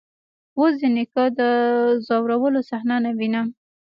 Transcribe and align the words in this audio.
اوس 0.57 0.73
د 0.81 0.83
نيکه 0.95 1.25
د 1.39 1.41
ځورولو 2.05 2.59
صحنه 2.69 2.95
نه 3.03 3.11
وينم. 3.17 3.47